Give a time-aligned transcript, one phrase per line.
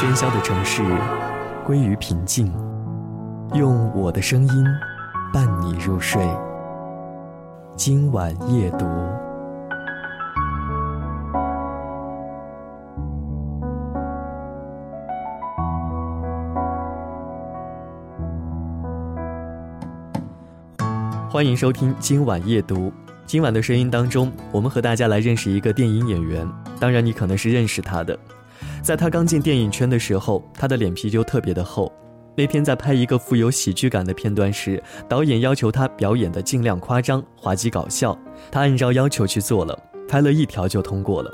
[0.00, 0.82] 喧嚣的城市
[1.62, 2.50] 归于平静，
[3.52, 4.64] 用我的声音
[5.30, 6.26] 伴你入睡。
[7.76, 8.86] 今晚夜读，
[21.28, 22.90] 欢迎收听今晚夜读。
[23.26, 26.48] 今晚的声音当中，我们和大家来认识一个电影演员。
[26.80, 28.18] 当然，你可能是认识他的。
[28.82, 31.92] 在他刚进电影圈的时候，他的脸皮就特别的厚。
[32.36, 38.16] 那天在拍一个富有喜剧感的片段时，导演要求他表演的尽量夸张、滑稽、搞笑。
[38.50, 41.30] 他按照要求去做了，拍了一条就通过了。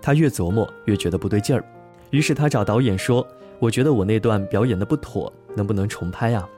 [0.00, 1.64] 他越琢磨越觉得不对劲儿，
[2.10, 3.26] 于是他找导演说
[3.58, 6.48] ：“我觉得我那段表演的不妥，能不能重拍啊？”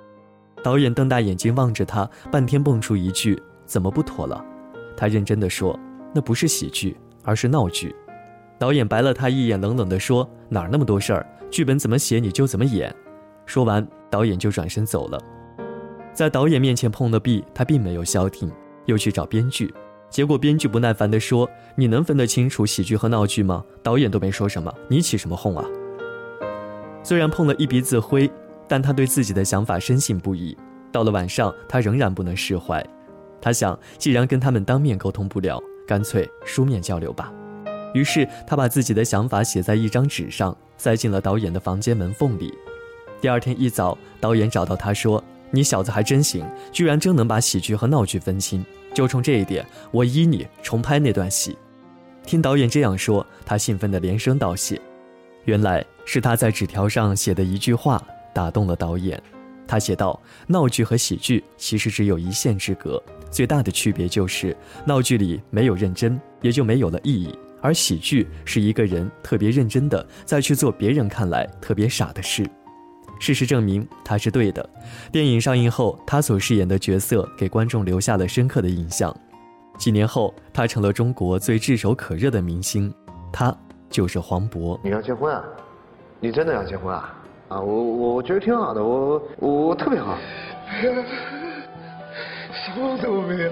[0.62, 4.45] 导演瞪大眼睛望着他，半天蹦出一句：“怎么不妥了？”
[4.97, 5.78] 他认真的说
[6.12, 7.95] ：“那不是喜剧，而是闹剧。”
[8.59, 11.27] 导演白了他一眼，冷冷地说：“哪儿那么多事儿？
[11.51, 12.95] 剧本怎么写你就怎么演。”
[13.47, 15.19] 说完，导演就转身走了。
[16.12, 18.50] 在导演面前碰了壁，他并没有消停，
[18.87, 19.73] 又去找编剧。
[20.11, 23.65] 结果编剧不耐烦地说：“你能分得清楚喜剧和闹剧吗？
[23.83, 25.65] 导演都没说什么，你起什么哄啊？”
[27.05, 28.28] 虽然碰了一鼻子灰，
[28.67, 30.56] 但他对自己的想法深信不疑。
[30.91, 32.84] 到了晚上，他仍然不能释怀。
[33.41, 37.33] 他想，既然跟他们当面沟通不了，干脆书面交流吧。
[37.94, 42.53] 于是他把自己的想法写在一张纸上，塞进了导演的房间门缝里。
[43.20, 48.64] 第二天一早，导演找到他说：“你小子还真行，居然真能把喜剧和闹剧分清。
[48.94, 51.56] 就冲这一点，我依你重拍那段戏。”
[52.25, 54.81] 听导演这样说，他兴奋地连声道谢。
[55.44, 58.03] 原来是他在纸条上写的一句话
[58.34, 59.20] 打动了导演。
[59.66, 72.48] 他写道：“闹剧和喜剧其实只有一线之隔，最大的区别就是闹剧里没有认真，也就没有了意义。”而喜剧是一个人特别认真的再去做别人看来特别傻的事，
[73.19, 74.69] 事实证明他是对的。
[75.11, 79.15] 电影上映后，他所饰演的角色给观众留下了深刻的印象。
[79.77, 82.93] 几年后，他成了中国最炙手可热的明星，
[83.32, 83.56] 他
[83.88, 84.78] 就是黄渤。
[84.82, 85.44] 你要结婚啊？
[86.21, 87.15] 你真的要结婚啊？
[87.49, 90.19] 啊，我我我觉得挺好的，我我特别好。
[92.53, 93.50] 什么都没有。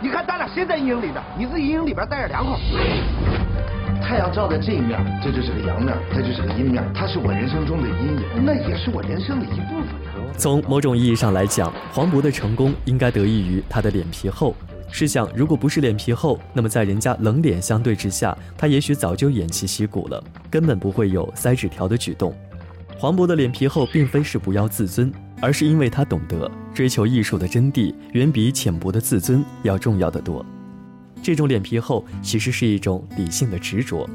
[0.00, 1.22] 你看，咱俩谁在阴影里边？
[1.36, 3.43] 你是阴影里边带着凉快。
[4.04, 9.88] 太阳照在这一面，这就是个阳面，它就是个阴面，它是我人生中的阴影，那也是我人生的一部分。
[10.36, 14.54] 从某种意义上来讲，黄渤的成功应该得益于他的脸皮厚。
[14.90, 22.34] 试想，如果不是脸皮厚，那么在人家冷脸相对之下，他也许早就偃旗息鼓了，根本不会有塞纸条的举动。
[22.98, 25.10] 黄渤的脸皮厚，并非是不要自尊。
[25.40, 30.44] 而是因为他懂得追求艺术的真谛，远比浅薄的自尊要重要的多。
[31.24, 34.06] 这种脸皮厚其实是一种理性的执着。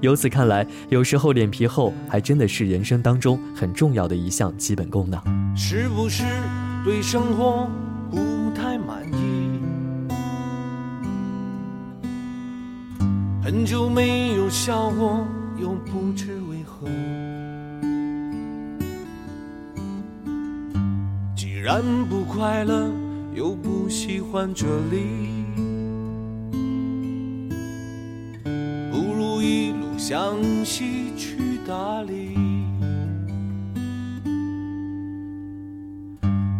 [0.00, 5.20] 由此看来，有时候脸皮厚还真的是人生当中很重要的一项基本功呢。
[5.56, 6.22] 是不是
[6.84, 7.68] 对生活
[8.12, 8.18] 不
[8.54, 9.58] 太满意？
[13.42, 15.26] 很久没有笑过，
[15.60, 16.86] 又不知为何。
[21.34, 22.88] 既然不快乐，
[23.34, 25.41] 又不喜欢这里，
[30.04, 32.36] 向西去大理。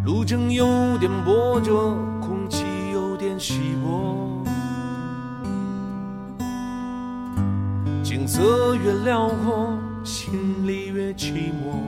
[0.05, 4.45] 路程有点波折，空气有点稀薄，
[8.05, 11.83] 景色越辽阔，心里越寂寞。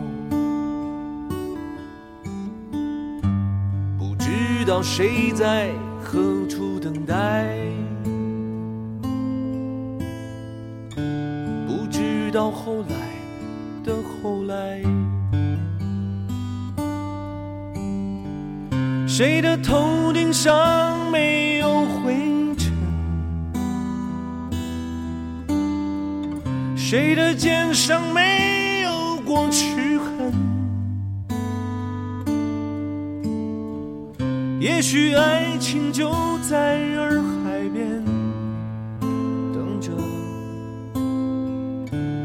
[3.96, 5.70] 不知道谁在
[6.02, 7.56] 何处等待，
[12.34, 12.96] 到后来
[13.84, 14.82] 的后来，
[19.06, 22.12] 谁的头顶上没有灰
[22.58, 22.72] 尘，
[26.76, 30.32] 谁的肩上没有过齿痕。
[34.58, 36.10] 也许爱情就
[36.50, 38.13] 在洱海边。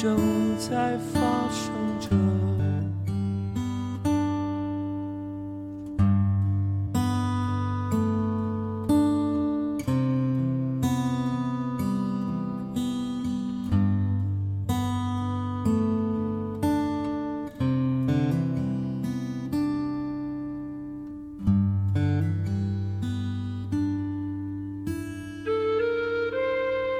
[0.00, 1.18] 正在发
[1.50, 2.47] 生着。